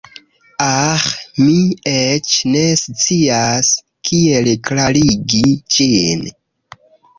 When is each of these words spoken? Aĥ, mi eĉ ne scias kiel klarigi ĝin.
Aĥ, 0.67 1.03
mi 1.41 1.57
eĉ 1.91 2.31
ne 2.55 2.63
scias 2.85 3.71
kiel 4.11 4.51
klarigi 4.71 5.45
ĝin. 5.77 6.29